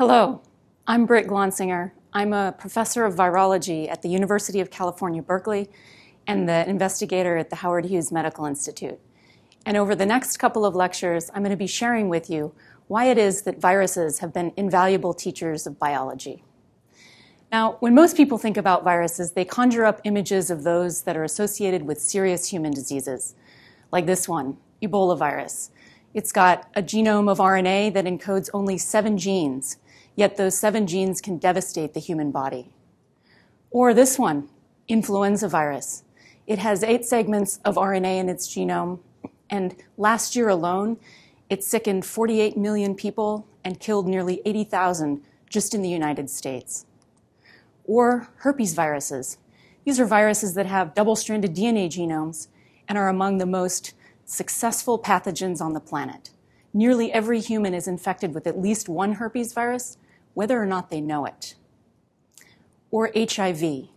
[0.00, 0.40] Hello,
[0.86, 1.90] I'm Britt Glonsinger.
[2.14, 5.68] I'm a professor of virology at the University of California, Berkeley,
[6.26, 8.98] and the investigator at the Howard Hughes Medical Institute.
[9.66, 12.54] And over the next couple of lectures, I'm going to be sharing with you
[12.88, 16.44] why it is that viruses have been invaluable teachers of biology.
[17.52, 21.24] Now, when most people think about viruses, they conjure up images of those that are
[21.24, 23.34] associated with serious human diseases,
[23.92, 25.70] like this one, Ebola virus.
[26.12, 29.76] It's got a genome of RNA that encodes only seven genes,
[30.20, 32.68] yet those seven genes can devastate the human body.
[33.70, 34.50] Or this one,
[34.86, 36.04] influenza virus.
[36.46, 39.00] It has eight segments of RNA in its genome,
[39.48, 40.98] and last year alone,
[41.48, 46.84] it sickened 48 million people and killed nearly 80,000 just in the United States.
[47.84, 49.38] Or herpes viruses.
[49.86, 52.48] These are viruses that have double stranded DNA genomes
[52.86, 53.94] and are among the most
[54.26, 56.28] successful pathogens on the planet.
[56.74, 59.96] Nearly every human is infected with at least one herpes virus,
[60.34, 61.54] whether or not they know it.
[62.90, 63.88] Or HIV.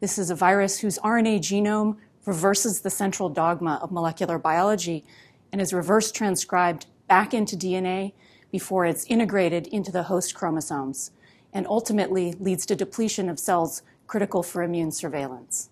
[0.00, 5.04] This is a virus whose RNA genome reverses the central dogma of molecular biology
[5.52, 8.12] and is reverse transcribed back into DNA
[8.50, 11.12] before it's integrated into the host chromosomes
[11.52, 15.70] and ultimately leads to depletion of cells critical for immune surveillance.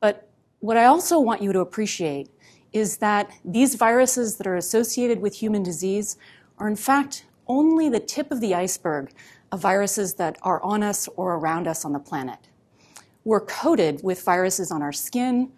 [0.00, 0.28] But
[0.60, 2.30] what I also want you to appreciate
[2.72, 6.16] is that these viruses that are associated with human disease
[6.58, 9.12] are in fact only the tip of the iceberg
[9.52, 12.48] of viruses that are on us or around us on the planet.
[13.24, 15.52] We're coated with viruses on our skin,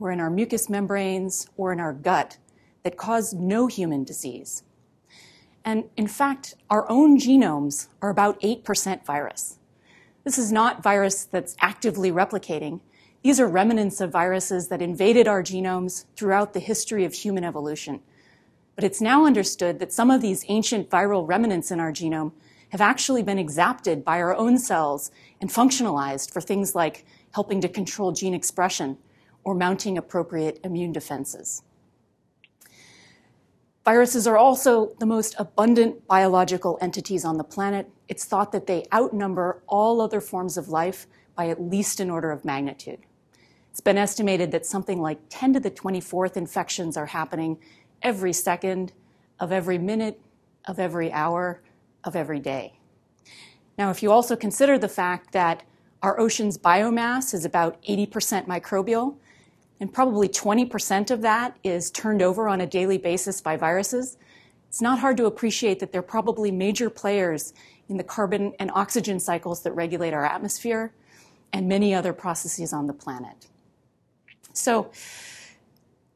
[0.00, 2.38] or in our mucous membranes, or in our gut
[2.82, 4.64] that cause no human disease.
[5.64, 9.58] And in fact, our own genomes are about 8% virus.
[10.24, 12.80] This is not virus that's actively replicating.
[13.22, 18.00] These are remnants of viruses that invaded our genomes throughout the history of human evolution.
[18.74, 22.32] But it's now understood that some of these ancient viral remnants in our genome
[22.70, 25.10] have actually been exapted by our own cells
[25.40, 28.96] and functionalized for things like helping to control gene expression
[29.44, 31.62] or mounting appropriate immune defenses.
[33.84, 37.90] Viruses are also the most abundant biological entities on the planet.
[38.08, 42.30] It's thought that they outnumber all other forms of life by at least an order
[42.30, 43.00] of magnitude.
[43.70, 47.58] It's been estimated that something like 10 to the 24th infections are happening
[48.02, 48.92] every second
[49.40, 50.20] of every minute,
[50.66, 51.62] of every hour,
[52.04, 52.74] of every day.
[53.78, 55.62] Now, if you also consider the fact that
[56.02, 59.16] our ocean's biomass is about 80% microbial,
[59.80, 64.16] and probably 20% of that is turned over on a daily basis by viruses,
[64.68, 67.52] it's not hard to appreciate that they're probably major players
[67.88, 70.92] in the carbon and oxygen cycles that regulate our atmosphere
[71.52, 73.48] and many other processes on the planet.
[74.52, 74.90] So,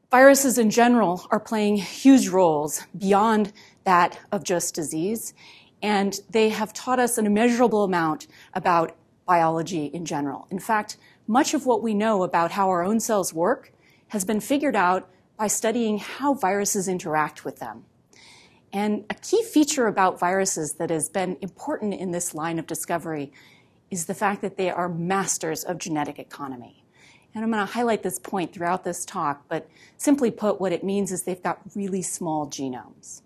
[0.09, 3.51] viruses in general are playing huge roles beyond
[3.83, 5.33] that of just disease,
[5.81, 10.47] and they have taught us an immeasurable amount about biology in general.
[10.49, 10.97] In fact,
[11.27, 13.71] much of what we know about how our own cells work
[14.09, 17.83] has been figured out by studying how viruses interact with them.
[18.71, 23.31] And a key feature about viruses that has been important in this line of discovery
[23.91, 26.76] is the fact that they are masters of genetic economy.
[27.37, 30.83] And I'm going to highlight this point throughout this talk, but simply put, what it
[30.83, 33.21] means is they've got really small genomes.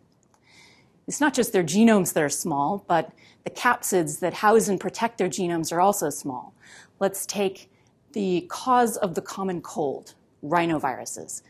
[1.07, 3.13] It's not just their genomes that are small, but
[3.45, 6.53] the capsids that house and protect their genomes are also small.
[6.99, 7.71] Let's take
[8.11, 10.13] the cause of the common cold,
[10.43, 11.41] rhinoviruses.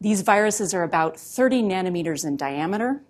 [0.00, 3.00] These viruses are about 30 nanometers in diameter.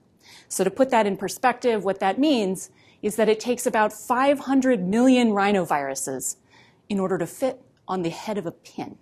[0.48, 2.68] So, to put that in perspective, what that means
[3.00, 6.36] is that it takes about 500 million rhinoviruses
[6.90, 8.96] in order to fit on the head of a pin.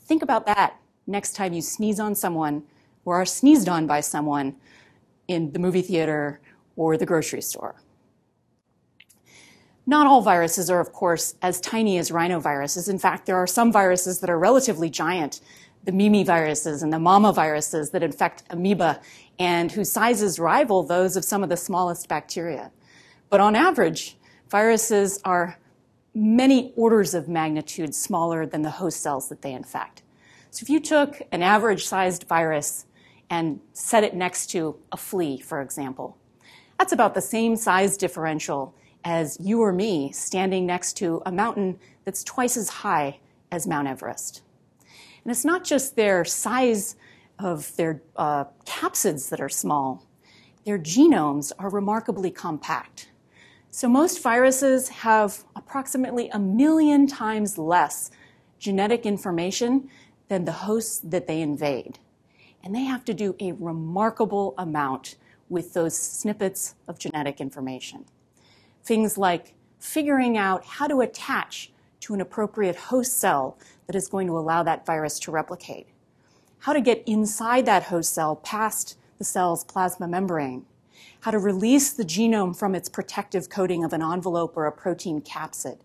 [0.00, 2.64] Think about that next time you sneeze on someone
[3.04, 4.56] or are sneezed on by someone
[5.28, 6.40] in the movie theater
[6.76, 7.76] or the grocery store.
[9.86, 12.88] Not all viruses are, of course, as tiny as rhinoviruses.
[12.88, 15.42] In fact, there are some viruses that are relatively giant,
[15.84, 19.00] the Mimi viruses and the Mama viruses that infect amoeba
[19.38, 22.72] and whose sizes rival those of some of the smallest bacteria.
[23.28, 24.16] But on average,
[24.48, 25.58] viruses are
[26.14, 30.02] many orders of magnitude smaller than the host cells that they infect.
[30.50, 32.86] So if you took an average sized virus
[33.28, 36.16] and set it next to a flea, for example,
[36.78, 38.74] that's about the same size differential
[39.04, 43.18] as you or me standing next to a mountain that's twice as high
[43.50, 44.42] as Mount Everest.
[45.24, 46.96] And it's not just their size
[47.38, 50.06] of their uh, capsids that are small,
[50.64, 53.08] their genomes are remarkably compact.
[53.74, 58.12] So most viruses have approximately a million times less
[58.60, 59.90] genetic information
[60.28, 61.98] than the hosts that they invade.
[62.62, 65.16] And they have to do a remarkable amount
[65.48, 68.04] with those snippets of genetic information.
[68.84, 71.72] Things like figuring out how to attach
[72.02, 75.88] to an appropriate host cell that is going to allow that virus to replicate,
[76.60, 80.64] how to get inside that host cell past the cell's plasma membrane,
[81.20, 85.20] how to release the genome from its protective coating of an envelope or a protein
[85.20, 85.78] capsid,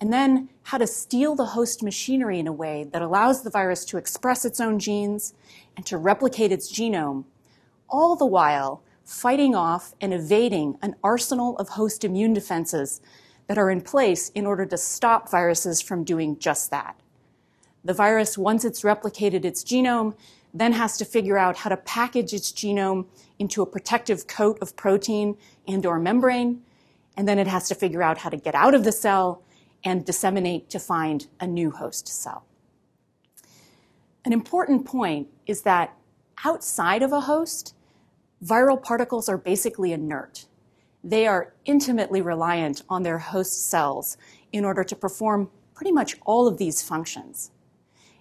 [0.00, 3.84] and then how to steal the host machinery in a way that allows the virus
[3.84, 5.34] to express its own genes
[5.76, 7.24] and to replicate its genome,
[7.88, 13.00] all the while fighting off and evading an arsenal of host immune defenses
[13.46, 16.96] that are in place in order to stop viruses from doing just that.
[17.84, 20.16] The virus, once it's replicated its genome,
[20.60, 23.06] then has to figure out how to package its genome
[23.38, 25.36] into a protective coat of protein
[25.68, 26.62] and or membrane,
[27.16, 29.42] and then it has to figure out how to get out of the cell
[29.84, 32.44] and disseminate to find a new host cell.
[34.24, 35.94] An important point is that
[36.44, 37.74] outside of a host,
[38.44, 40.46] viral particles are basically inert.
[41.04, 44.16] They are intimately reliant on their host cells
[44.52, 47.52] in order to perform pretty much all of these functions.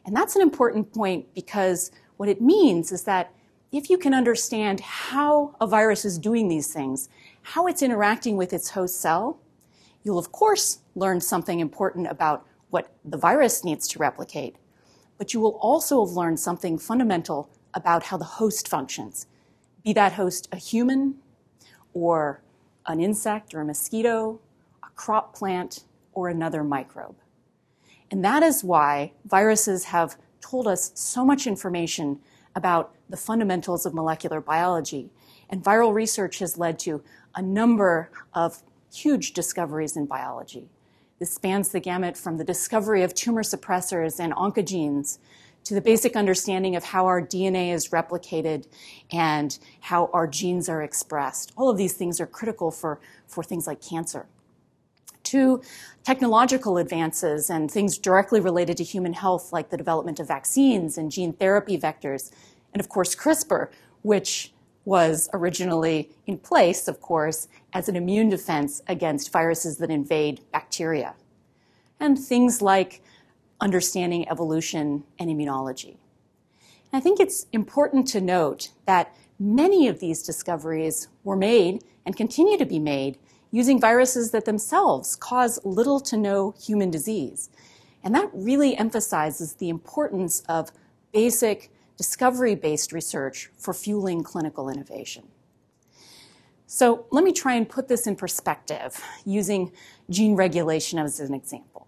[0.05, 3.31] And that's an important point because what it means is that
[3.71, 7.09] if you can understand how a virus is doing these things,
[7.41, 9.39] how it's interacting with its host cell,
[10.03, 14.55] you'll of course learn something important about what the virus needs to replicate,
[15.17, 19.27] but you will also have learned something fundamental about how the host functions,
[19.83, 21.15] be that host a human
[21.93, 22.41] or
[22.87, 24.39] an insect or a mosquito,
[24.83, 25.83] a crop plant,
[26.13, 27.15] or another microbe.
[28.09, 30.15] And that is why viruses have
[30.49, 32.19] told us so much information
[32.55, 35.09] about the fundamentals of molecular biology.
[35.49, 37.03] And viral research has led to
[37.35, 38.61] a number of
[38.93, 40.69] huge discoveries in biology.
[41.19, 45.17] This spans the gamut from the discovery of tumor suppressors and oncogenes
[45.63, 48.67] to the basic understanding of how our DNA is replicated
[49.11, 51.53] and how our genes are expressed.
[51.57, 54.27] All of these things are critical for, for things like cancer.
[55.35, 55.61] To
[56.05, 61.11] technological advances and things directly related to human health, like the development of vaccines and
[61.11, 62.31] gene therapy vectors,
[62.71, 63.67] and of course, CRISPR,
[64.01, 64.53] which
[64.85, 71.15] was originally in place, of course, as an immune defense against viruses that invade bacteria.
[71.99, 73.01] And things like
[73.59, 75.97] understanding evolution and immunology.
[76.93, 82.15] And I think it's important to note that many of these discoveries were made and
[82.15, 83.17] continue to be made
[83.51, 87.49] using viruses that themselves cause little to no human disease.
[88.03, 90.71] And that really emphasizes the importance of
[91.11, 95.23] basic discovery based research for fueling clinical innovation.
[96.67, 99.71] So let me try and put this in perspective using
[100.09, 101.87] gene regulation as an example.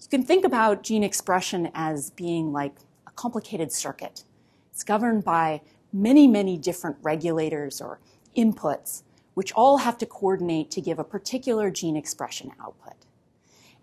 [0.00, 2.74] You can think about gene expression as being like
[3.06, 4.24] a complicated circuit.
[4.72, 5.62] It's governed by
[5.92, 8.00] many, many different regulators or
[8.36, 9.02] inputs,
[9.34, 13.06] which all have to coordinate to give a particular gene expression output.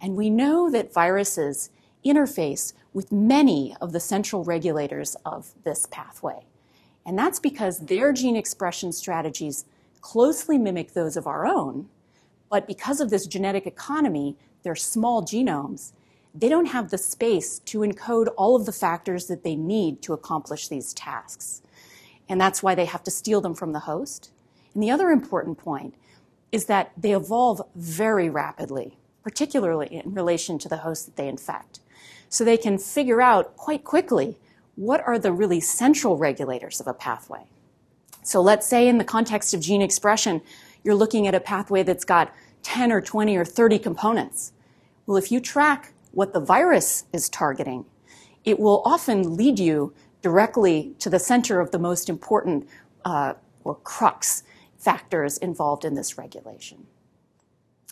[0.01, 1.69] And we know that viruses
[2.05, 6.45] interface with many of the central regulators of this pathway.
[7.05, 9.65] And that's because their gene expression strategies
[10.01, 11.89] closely mimic those of our own,
[12.49, 15.93] but because of this genetic economy, they're small genomes,
[16.33, 20.13] they don't have the space to encode all of the factors that they need to
[20.13, 21.61] accomplish these tasks.
[22.29, 24.31] And that's why they have to steal them from the host.
[24.77, 25.95] And the other important point
[26.51, 31.79] is that they evolve very rapidly, particularly in relation to the host that they infect
[32.29, 34.37] so they can figure out quite quickly
[34.75, 37.47] what are the really central regulators of a pathway.
[38.21, 40.43] So let's say in the context of gene expression,
[40.83, 42.31] you're looking at a pathway that's got
[42.61, 44.53] 10 or 20 or 30 components.
[45.07, 47.83] Well, if you track what the virus is targeting,
[48.45, 52.69] it will often lead you directly to the center of the most important
[53.05, 54.43] uh, or crux
[54.77, 56.85] factors involved in this regulation.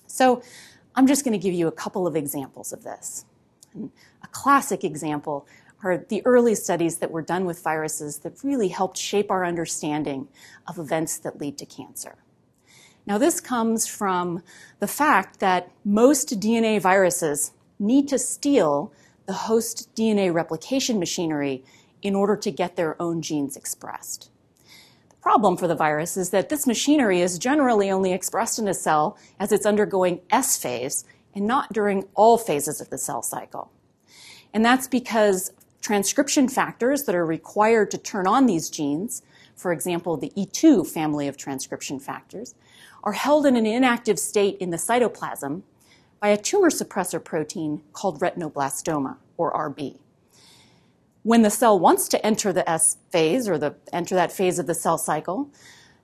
[0.07, 0.41] So
[0.95, 3.25] I'm just going to give you a couple of examples of this.
[3.73, 3.91] And
[4.23, 5.47] a classic example
[5.83, 10.27] are the early studies that were done with viruses that really helped shape our understanding
[10.67, 12.15] of events that lead to cancer.
[13.05, 14.41] Now, this comes from
[14.79, 18.91] the fact that most DNA viruses need to steal
[19.25, 21.63] the host DNA replication machinery
[22.01, 24.29] in order to get their own genes expressed.
[25.25, 29.17] Problem for the virus is that this machinery is generally only expressed in a cell
[29.39, 31.03] as it's undergoing S phase
[31.33, 33.71] and not during all phases of the cell cycle.
[34.53, 35.51] And that's because
[35.81, 39.23] transcription factors that are required to turn on these genes,
[39.55, 42.53] for example, the E2 family of transcription factors,
[43.03, 45.63] are held in an inactive state in the cytoplasm
[46.19, 49.97] by a tumor suppressor protein called retinoblastoma, or RB.
[51.25, 54.67] When the cell wants to enter the S phase or the, enter that phase of
[54.67, 55.49] the cell cycle,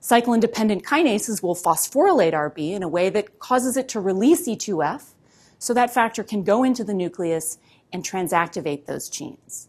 [0.00, 5.14] Cyclin dependent kinases will phosphorylate RB in a way that causes it to release E2F,
[5.60, 7.58] so that factor can go into the nucleus
[7.92, 9.68] and transactivate those genes.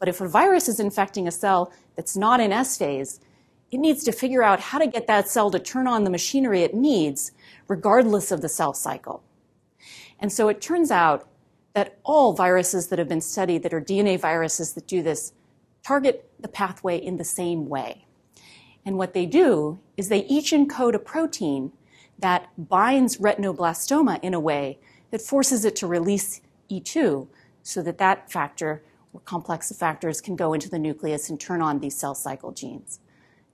[0.00, 3.20] But if a virus is infecting a cell that's not in S phase,
[3.70, 6.62] it needs to figure out how to get that cell to turn on the machinery
[6.62, 7.30] it needs,
[7.68, 9.22] regardless of the cell cycle.
[10.18, 11.28] And so it turns out
[11.74, 15.32] that all viruses that have been studied that are DNA viruses that do this
[15.84, 18.06] target the pathway in the same way.
[18.86, 21.72] And what they do is they each encode a protein
[22.18, 24.78] that binds retinoblastoma in a way
[25.10, 26.40] that forces it to release
[26.70, 27.26] E2
[27.62, 31.60] so that that factor or complex of factors can go into the nucleus and turn
[31.60, 33.00] on these cell cycle genes.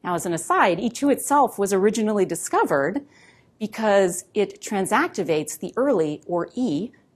[0.02, 3.04] Now, as an aside, E2 itself was originally discovered
[3.58, 6.48] because it transactivates the early or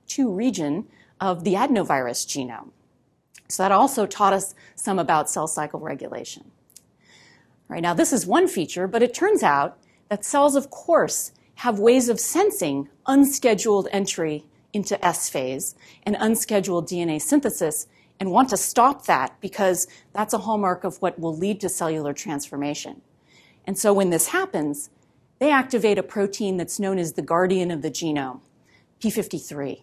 [0.09, 0.87] E2 region
[1.21, 2.71] of the adenovirus genome.
[3.49, 6.51] So that also taught us some about cell cycle regulation.
[7.69, 11.33] All right, now this is one feature, but it turns out that cells, of course,
[11.57, 17.87] have ways of sensing unscheduled entry into S phase and unscheduled DNA synthesis
[18.21, 22.13] and want to stop that because that's a hallmark of what will lead to cellular
[22.13, 23.03] transformation.
[23.67, 24.91] And so when this happens,
[25.39, 28.41] they activate a protein that's known as the guardian of the genome,
[29.01, 29.83] P53.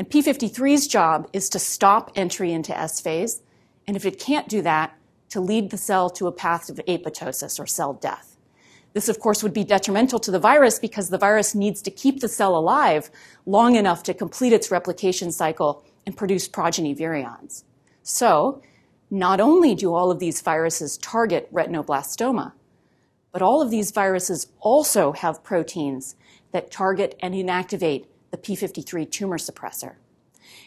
[0.00, 3.42] And P53's job is to stop entry into S phase,
[3.86, 4.96] and if it can't do that,
[5.28, 8.38] to lead the cell to a path of apoptosis or cell death.
[8.94, 12.20] This, of course, would be detrimental to the virus because the virus needs to keep
[12.20, 13.10] the cell alive
[13.44, 17.64] long enough to complete its replication cycle and produce progeny virions.
[18.02, 18.62] So,
[19.10, 22.52] not only do all of these viruses target retinoblastoma,
[23.32, 26.16] but all of these viruses also have proteins
[26.52, 29.94] that target and inactivate the P53 tumor suppressor.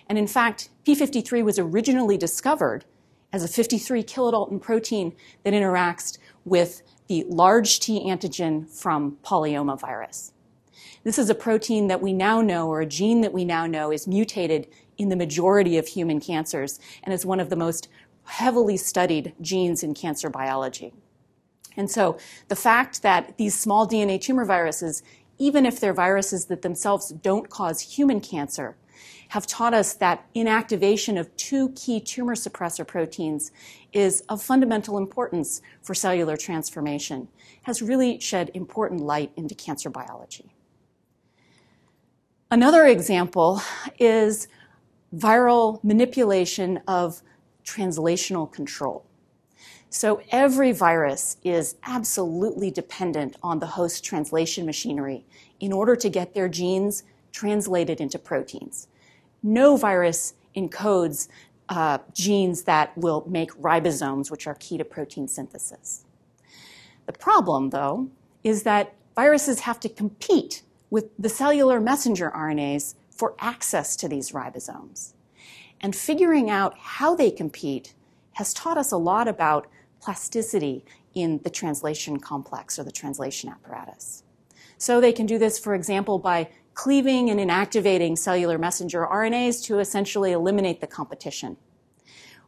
[0.07, 2.85] And in fact, P53 was originally discovered
[3.31, 10.33] as a 53 kilodalton protein that interacts with the large T antigen from polyoma virus.
[11.03, 13.91] This is a protein that we now know, or a gene that we now know,
[13.91, 14.67] is mutated
[14.97, 17.89] in the majority of human cancers and is one of the most
[18.25, 20.93] heavily studied genes in cancer biology.
[21.75, 22.17] And so
[22.47, 25.03] the fact that these small DNA tumor viruses,
[25.37, 28.75] even if they're viruses that themselves don't cause human cancer,
[29.29, 33.51] have taught us that inactivation of two key tumor suppressor proteins
[33.91, 37.27] is of fundamental importance for cellular transformation,
[37.63, 40.53] has really shed important light into cancer biology.
[42.51, 43.59] Another example
[43.97, 44.47] is
[45.15, 47.23] viral manipulation of
[47.65, 49.03] translational control.
[49.93, 55.23] So every virus is absolutely dependent on the host translation machinery
[55.59, 58.87] in order to get their genes translated into proteins.
[59.43, 61.27] No virus encodes
[61.69, 66.05] uh, genes that will make ribosomes, which are key to protein synthesis.
[67.05, 68.09] The problem, though,
[68.43, 74.31] is that viruses have to compete with the cellular messenger RNAs for access to these
[74.31, 75.13] ribosomes.
[75.79, 77.93] And figuring out how they compete
[78.33, 79.67] has taught us a lot about
[80.03, 80.83] plasticity
[81.13, 84.23] in the translation complex or the translation apparatus.
[84.77, 89.79] So they can do this, for example, by cleaving and inactivating cellular messenger RNAs to
[89.79, 91.55] essentially eliminate the competition.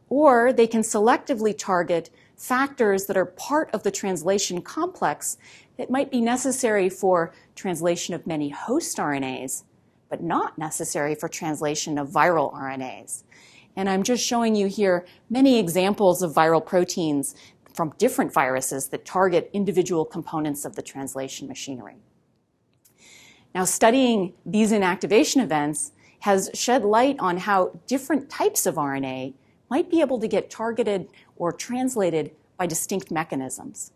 [0.08, 5.38] Or they can selectively target factors that are part of the translation complex
[5.78, 9.64] that might be necessary for translation of many host RNAs,
[10.10, 13.22] but not necessary for translation of viral RNAs.
[13.76, 17.34] And I'm just showing you here many examples of viral proteins
[17.74, 21.96] from different viruses that target individual components of the translation machinery.
[23.54, 29.34] Now, studying these inactivation events has shed light on how different types of RNA
[29.70, 33.92] might be able to get targeted or translated by distinct mechanisms.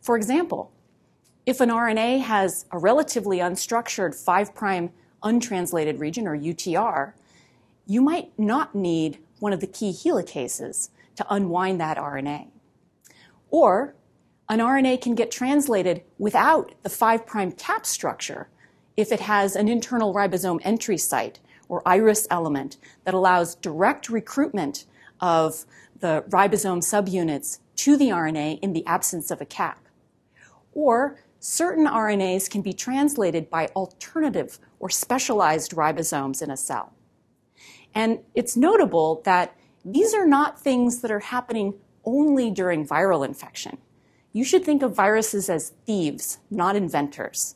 [0.00, 0.70] For example,
[1.46, 4.90] if an RNA has a relatively unstructured 5'
[5.22, 7.12] untranslated region, or UTR,
[7.86, 12.48] you might not need one of the key helicases to unwind that RNA.
[13.50, 13.94] Or
[14.48, 17.26] an RNA can get translated without the 5'
[17.56, 18.48] cap structure
[18.96, 24.84] if it has an internal ribosome entry site or iris element that allows direct recruitment
[25.20, 25.64] of
[26.00, 29.86] the ribosome subunits to the RNA in the absence of a cap.
[30.72, 36.92] Or certain RNAs can be translated by alternative or specialized ribosomes in a cell.
[37.96, 41.74] And it's notable that these are not things that are happening
[42.04, 43.78] only during viral infection.
[44.34, 47.54] You should think of viruses as thieves, not inventors.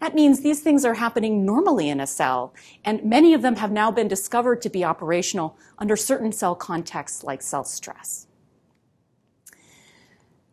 [0.00, 2.52] That means these things are happening normally in a cell,
[2.84, 7.22] and many of them have now been discovered to be operational under certain cell contexts
[7.22, 8.26] like cell stress.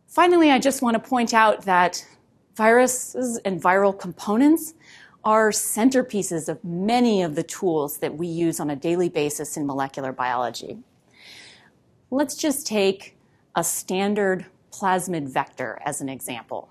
[0.06, 2.06] Finally, I just want to point out that
[2.54, 4.74] viruses and viral components
[5.24, 9.66] are centerpieces of many of the tools that we use on a daily basis in
[9.66, 10.78] molecular biology.
[12.10, 13.16] Let's just take
[13.54, 16.70] a standard plasmid vector as an example.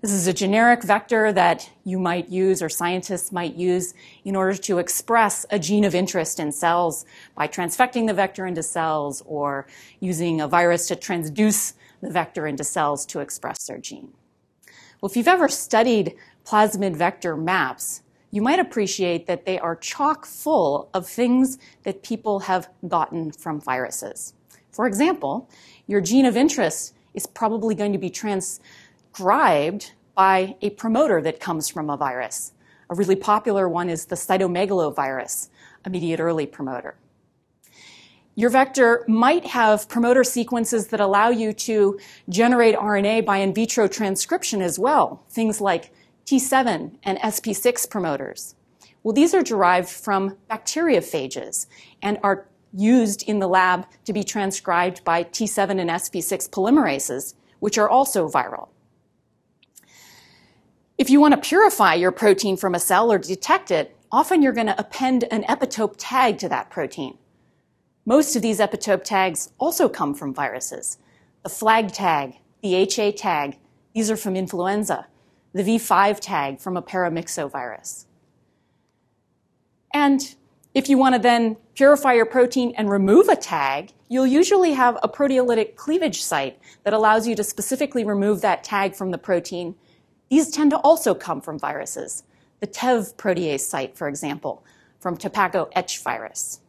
[0.00, 3.94] This is a generic vector that you might use or scientists might use
[4.24, 8.62] in order to express a gene of interest in cells by transfecting the vector into
[8.62, 9.66] cells or
[9.98, 14.12] using a virus to transduce the vector into cells to express their gene.
[15.00, 16.14] Well, if you've ever studied
[16.48, 22.40] plasmid vector maps, you might appreciate that they are chock full of things that people
[22.40, 24.32] have gotten from viruses.
[24.70, 25.50] For example,
[25.86, 31.68] your gene of interest is probably going to be transcribed by a promoter that comes
[31.68, 32.52] from a virus.
[32.88, 35.50] A really popular one is the cytomegalovirus,
[35.84, 36.96] a mediate early promoter.
[38.34, 43.86] Your vector might have promoter sequences that allow you to generate RNA by in vitro
[43.88, 45.92] transcription as well, things like
[46.28, 48.54] T7 and SP6 promoters.
[49.02, 51.66] Well, these are derived from bacteriophages
[52.02, 57.78] and are used in the lab to be transcribed by T7 and SP6 polymerases, which
[57.78, 58.68] are also viral.
[60.98, 64.52] If you want to purify your protein from a cell or detect it, often you're
[64.52, 67.16] going to append an epitope tag to that protein.
[68.04, 70.98] Most of these epitope tags also come from viruses.
[71.42, 73.56] The flag tag, the HA tag,
[73.94, 75.06] these are from influenza.
[75.52, 78.04] The V5 tag from a paramyxovirus.
[79.92, 80.34] And
[80.74, 84.98] if you want to then purify your protein and remove a tag, you'll usually have
[85.02, 89.74] a proteolytic cleavage site that allows you to specifically remove that tag from the protein.
[90.28, 92.24] These tend to also come from viruses.
[92.60, 94.64] The TEV protease site, for example,
[95.00, 96.60] from tobacco etch virus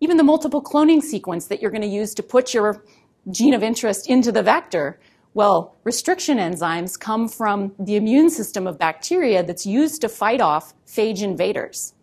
[0.00, 2.82] even the multiple cloning sequence that you're going to use to put your
[3.30, 4.98] gene of interest into the vector,
[5.32, 10.74] well, restriction enzymes come from the immune system of bacteria that's used to fight off
[10.86, 11.94] phage invaders.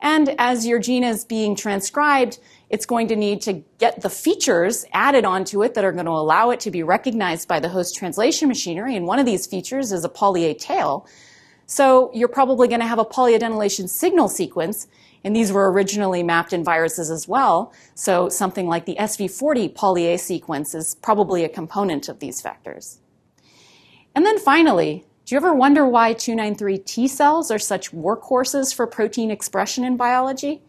[0.00, 2.38] And as your gene is being transcribed,
[2.68, 6.12] it's going to need to get the features added onto it that are going to
[6.12, 8.94] allow it to be recognized by the host translation machinery.
[8.94, 11.06] And one of these features is a poly A tail.
[11.66, 14.86] So you're probably going to have a polyadenylation signal sequence
[15.24, 17.72] and these were originally mapped in viruses as well.
[17.94, 22.98] So something like the SV40 poly A sequence is probably a component of these vectors.
[24.14, 28.86] And then finally, do you ever wonder why 293 T cells are such workhorses for
[28.86, 30.62] protein expression in biology?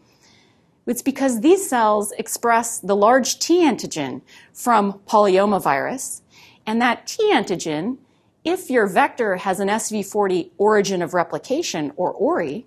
[0.84, 6.22] It's because these cells express the large T antigen from polyomavirus,
[6.66, 7.98] and that T antigen,
[8.42, 12.66] if your vector has an SV40 origin of replication, or ORI,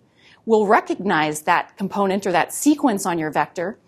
[0.52, 3.80] will recognize that component or that sequence on your vector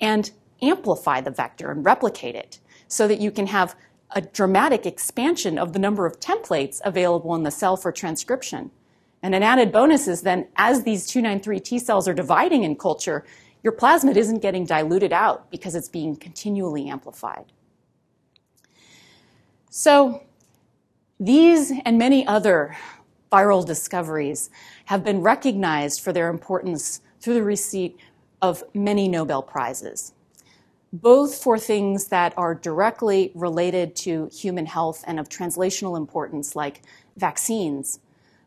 [0.00, 0.30] and
[0.62, 2.58] amplify the vector and replicate it
[2.88, 3.76] so that you can have
[4.12, 8.70] a dramatic expansion of the number of templates available in the cell for transcription.
[9.22, 13.26] And an added bonus is then as these 293 T cells are dividing in culture,
[13.62, 17.52] your plasmid isn't getting diluted out because it's being continually amplified.
[19.68, 20.22] So
[21.20, 22.74] these and many other
[23.30, 24.50] viral discoveries
[24.86, 27.96] have been recognized for their importance through the receipt
[28.42, 30.12] of many Nobel Prizes,
[30.92, 36.82] both for things that are directly related to human health and of translational importance, like
[37.16, 38.00] vaccines,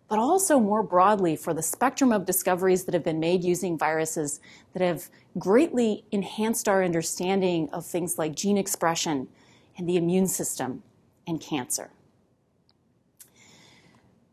[0.10, 4.41] but also more broadly for the spectrum of discoveries that have been made using viruses
[4.74, 9.28] that have greatly enhanced our understanding of things like gene expression
[9.78, 10.84] and the immune system
[11.26, 11.89] and cancer.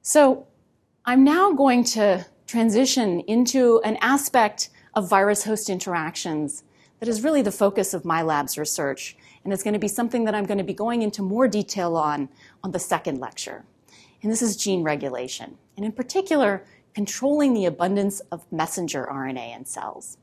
[0.03, 0.47] So
[1.05, 6.65] I'm now going to transition into an aspect of virus host interactions
[7.01, 9.17] that is really the focus of my lab's research.
[9.45, 11.97] And it's going to be something that I'm going to be going into more detail
[11.97, 12.29] on
[12.63, 13.65] on the second lecture.
[14.23, 15.57] And this is gene regulation.
[15.77, 20.19] And in particular, controlling the abundance of messenger RNA in cells.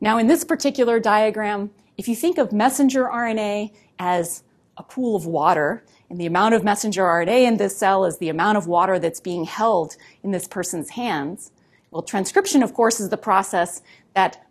[0.00, 4.42] Now, in this particular diagram, if you think of messenger RNA as
[4.76, 8.28] a pool of water, and the amount of messenger RNA in this cell is the
[8.28, 11.50] amount of water that's being held in this person's hands.
[11.90, 13.82] Well, transcription, of course, is the process
[14.14, 14.46] that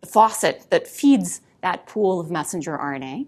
[0.00, 3.26] the faucet that feeds that pool of messenger RNA.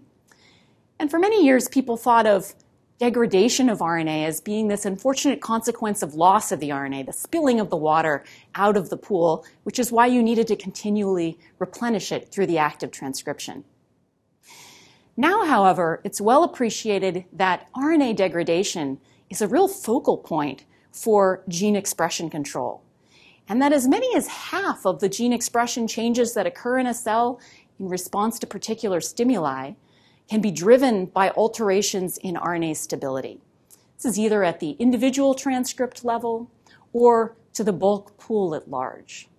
[0.99, 2.53] And for many years, people thought of
[2.99, 7.59] degradation of RNA as being this unfortunate consequence of loss of the RNA, the spilling
[7.59, 8.23] of the water
[8.55, 12.57] out of the pool, which is why you needed to continually replenish it through the
[12.57, 13.63] act of transcription.
[15.19, 18.99] Now, however, it's well appreciated that RNA degradation
[19.31, 22.83] is a real focal point for gene expression control.
[23.49, 26.93] And that as many as half of the gene expression changes that occur in a
[26.93, 27.39] cell
[27.79, 29.71] in response to particular stimuli
[30.29, 33.39] can be driven by alterations in RNA stability.
[33.95, 36.51] This is either at the individual transcript level
[36.93, 39.29] or to the bulk pool at large.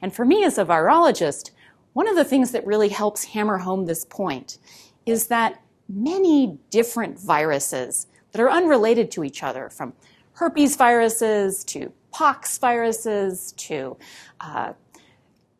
[0.00, 1.50] And for me as a virologist,
[1.94, 4.58] one of the things that really helps hammer home this point
[5.06, 9.94] is that many different viruses that are unrelated to each other, from
[10.32, 13.96] herpes viruses to pox viruses to
[14.40, 14.72] uh,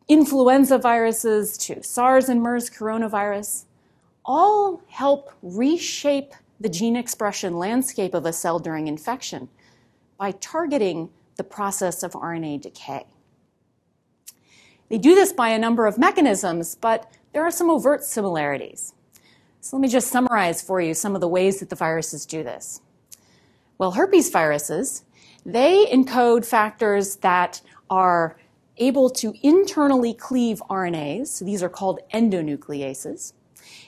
[0.07, 3.65] influenza viruses to SARS and MERS coronavirus,
[4.25, 9.49] all help reshape the gene expression landscape of a cell during infection
[10.17, 13.05] by targeting the process of RNA decay.
[14.89, 18.93] They do this by a number of mechanisms, but there are some overt similarities.
[19.61, 22.43] So let me just summarize for you some of the ways that the viruses do
[22.43, 22.81] this.
[23.77, 25.03] Well, herpes viruses,
[25.45, 28.37] they encode factors that are
[28.77, 31.27] able to internally cleave RNAs.
[31.27, 33.33] So these are called endonucleases.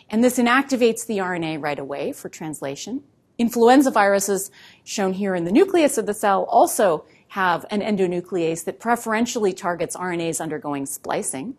[0.10, 3.03] And this inactivates the RNA right away for translation.
[3.38, 4.51] Influenza viruses,
[4.84, 9.95] shown here in the nucleus of the cell, also have an endonuclease that preferentially targets
[9.95, 11.55] RNAs undergoing splicing.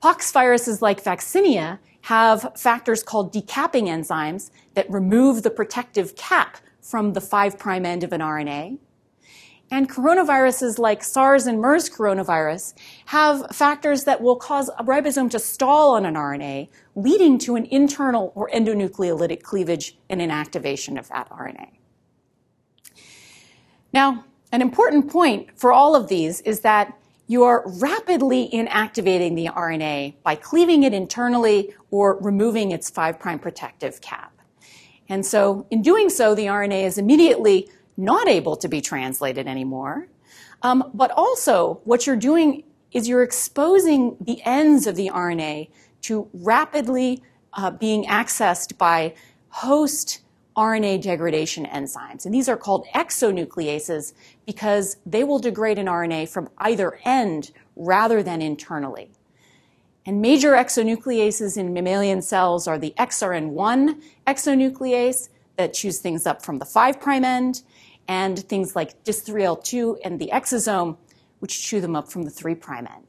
[0.00, 7.14] Pox viruses like vaccinia have factors called decapping enzymes that remove the protective cap from
[7.14, 8.78] the 5' end of an RNA.
[9.70, 12.74] And coronaviruses like SARS and MERS coronavirus
[13.06, 17.64] have factors that will cause a ribosome to stall on an RNA, leading to an
[17.70, 21.70] internal or endonucleolytic cleavage and inactivation of that RNA.
[23.94, 29.46] Now, an important point for all of these is that you are rapidly inactivating the
[29.46, 34.32] RNA by cleaving it internally or removing its 5' protective cap.
[35.08, 40.08] And so, in doing so, the RNA is immediately not able to be translated anymore.
[40.62, 45.68] Um, but also, what you're doing is you're exposing the ends of the RNA
[46.02, 49.14] to rapidly uh, being accessed by
[49.48, 50.20] host
[50.56, 52.24] RNA degradation enzymes.
[52.24, 54.12] And these are called exonucleases
[54.46, 59.10] because they will degrade an RNA from either end rather than internally.
[60.06, 66.58] And major exonucleases in mammalian cells are the XRN1 exonuclease that chews things up from
[66.58, 67.62] the 5' end,
[68.06, 70.98] and things like DIS3L2 and the exosome,
[71.38, 73.06] which chew them up from the 3' end.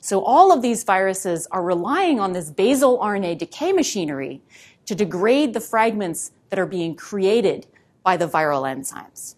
[0.00, 4.40] So all of these viruses are relying on this basal RNA decay machinery
[4.86, 7.66] to degrade the fragments that are being created
[8.02, 9.34] by the viral enzymes.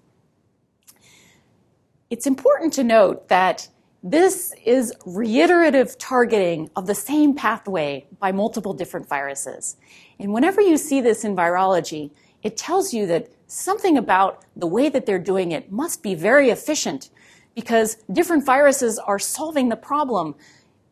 [2.08, 3.68] It's important to note that
[4.02, 9.76] this is reiterative targeting of the same pathway by multiple different viruses.
[10.18, 12.10] And whenever you see this in virology,
[12.42, 16.48] it tells you that something about the way that they're doing it must be very
[16.48, 17.10] efficient
[17.54, 20.34] because different viruses are solving the problem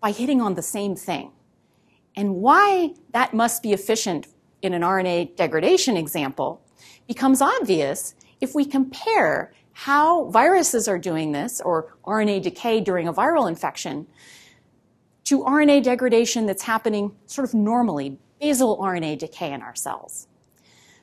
[0.00, 1.32] by hitting on the same thing.
[2.14, 4.26] And why that must be efficient
[4.62, 6.60] in an RNA degradation example
[7.06, 13.12] becomes obvious if we compare how viruses are doing this, or RNA decay during a
[13.12, 14.06] viral infection,
[15.24, 20.26] to RNA degradation that's happening sort of normally, basal RNA decay in our cells.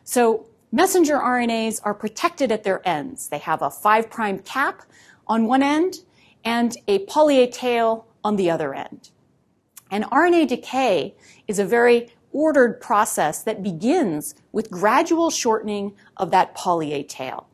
[0.04, 3.30] So messenger RNAs are protected at their ends.
[3.30, 4.10] They have a 5'
[4.44, 4.82] cap
[5.26, 6.02] on one end
[6.44, 9.10] and a poly A tail on the other end.
[9.90, 11.16] And RNA decay
[11.48, 17.48] is a very ordered process that begins with gradual shortening of that poly A tail.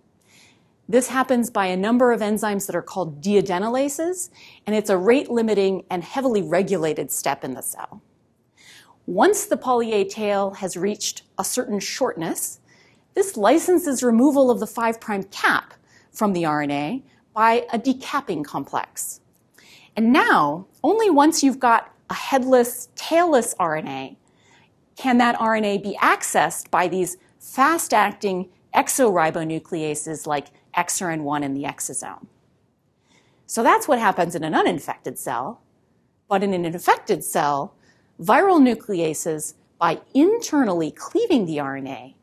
[0.89, 4.31] This happens by a number of enzymes that are called deadenylases,
[4.65, 8.01] and it's a rate limiting and heavily regulated step in the cell.
[9.05, 12.59] Once the poly A tail has reached a certain shortness,
[13.13, 15.75] this licenses removal of the 5' cap
[16.11, 17.03] from the RNA
[17.35, 19.21] by a decapping complex.
[19.95, 24.15] And now, only once you've got a headless, tailless RNA
[24.95, 32.27] can that RNA be accessed by these fast acting exoribonucleases like XRN1 in the exosome?
[33.47, 35.61] So that's what happens in an uninfected cell.
[36.29, 37.75] But in an infected cell,
[38.21, 42.13] viral nucleases, by internally cleaving the RNA,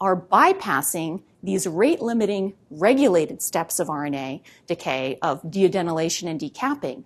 [0.00, 7.04] are bypassing these rate limiting regulated steps of RNA decay of deadenylation and decapping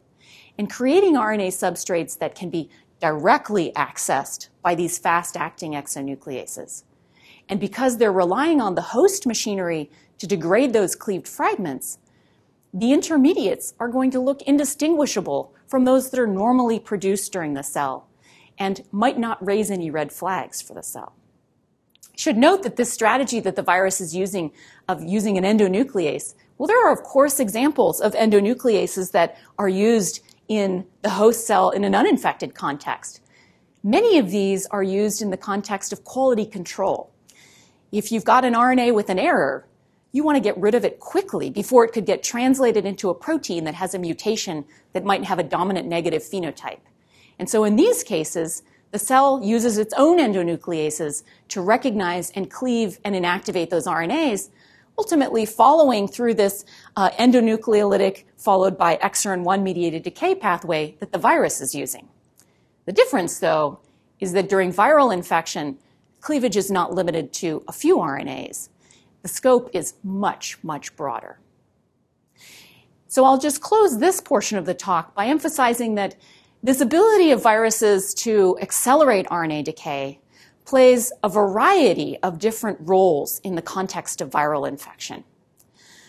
[0.59, 2.71] and creating RNA substrates that can be
[3.03, 6.85] directly accessed by these fast acting exonucleases.
[7.49, 11.99] And because they're relying on the host machinery to degrade those cleaved fragments,
[12.73, 17.65] the intermediates are going to look indistinguishable from those that are normally produced during the
[17.65, 18.07] cell
[18.57, 21.13] and might not raise any red flags for the cell.
[22.17, 24.53] Should note that this strategy that the virus is using
[24.89, 30.21] of using an endonuclease, well, there are of course examples of endonucleases that are used
[30.49, 33.21] in the host cell in an uninfected context.
[33.83, 37.13] Many of these are used in the context of quality control.
[37.91, 39.67] If you've got an RNA with an error,
[40.13, 43.15] you want to get rid of it quickly before it could get translated into a
[43.15, 46.81] protein that has a mutation that might have a dominant negative phenotype.
[47.39, 53.01] And so in these cases, the cell uses its own endonucleases to recognize and cleave
[53.05, 54.51] and inactivate those RNAs,
[55.03, 61.19] ultimately following through this uh, endonucleolytic followed by exron 1 mediated decay pathway that the
[61.19, 62.09] virus is using.
[62.87, 63.81] The difference, though,
[64.21, 65.77] is that during viral infection,
[66.21, 68.69] cleavage is not limited to a few RNAs.
[69.23, 71.41] The scope is much, much broader.
[73.09, 76.15] So I'll just close this portion of the talk by emphasizing that
[76.63, 80.21] this ability of viruses to accelerate RNA decay
[80.73, 85.23] plays a variety of different roles in the context of viral infection.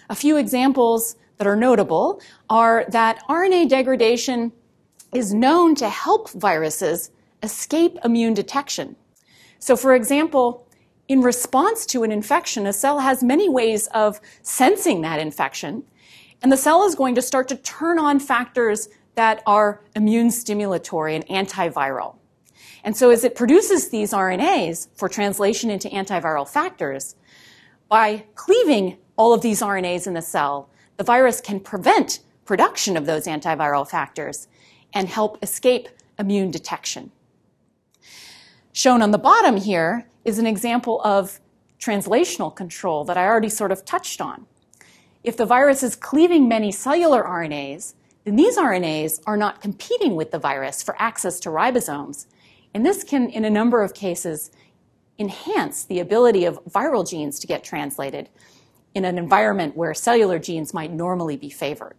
[0.09, 4.53] A few examples that are notable are that RNA degradation
[5.13, 7.11] is known to help viruses
[7.43, 8.95] escape immune detection.
[9.59, 10.65] So, for example,
[11.09, 15.83] in response to an infection, a cell has many ways of sensing that infection,
[16.41, 21.15] and the cell is going to start to turn on factors that are immune stimulatory
[21.15, 22.15] and antiviral.
[22.83, 27.15] And so, as it produces these RNAs for translation into antiviral factors,
[27.87, 33.05] by cleaving all of these RNAs in the cell, the virus can prevent production of
[33.05, 34.47] those antiviral factors
[34.93, 37.11] and help escape immune detection.
[38.71, 41.39] Shown on the bottom here is an example of
[41.79, 44.45] translational control that I already sort of touched on.
[45.23, 47.93] If the virus is cleaving many cellular RNAs,
[48.23, 52.25] then these RNAs are not competing with the virus for access to ribosomes.
[52.73, 54.51] And this can, in a number of cases,
[55.19, 58.29] enhance the ability of viral genes to get translated
[58.95, 61.95] in an environment where cellular genes might normally be favored.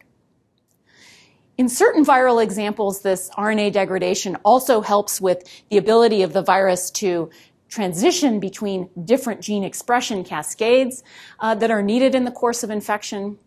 [1.56, 6.90] In certain viral examples, this RNA degradation also helps with the ability of the virus
[6.92, 7.30] to
[7.68, 11.04] transition between different gene expression cascades
[11.40, 13.38] uh, that are needed in the course of infection.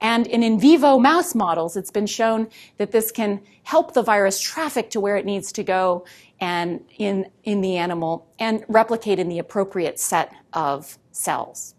[0.00, 4.40] And in in vivo mouse models, it's been shown that this can help the virus
[4.40, 6.04] traffic to where it needs to go
[6.40, 11.74] and in, in the animal and replicate in the appropriate set of cells.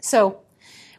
[0.00, 0.40] So,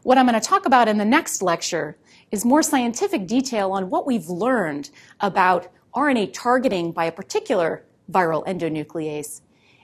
[0.03, 1.97] what I'm going to talk about in the next lecture
[2.31, 4.89] is more scientific detail on what we've learned
[5.19, 9.41] about RNA targeting by a particular viral endonuclease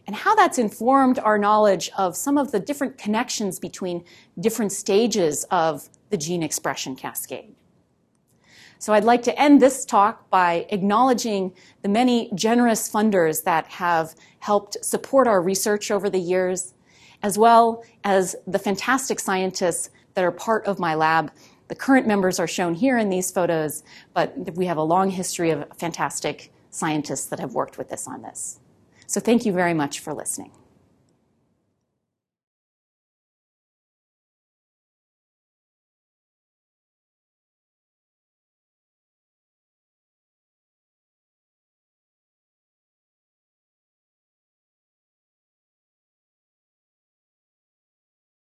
[0.07, 4.03] and how that's informed our knowledge of some of the different connections between
[4.39, 7.55] different stages of the gene expression cascade.
[8.79, 14.15] So I'd like to end this talk by acknowledging the many generous funders that have
[14.39, 16.73] helped support our research over the years,
[17.23, 21.31] as well as the fantastic scientists that are part of my lab
[21.67, 23.83] the current members are shown here in these photos,
[24.13, 28.21] but we have a long history of fantastic scientists that have worked with us on
[28.21, 28.59] this.
[29.07, 30.51] So thank you very much for listening.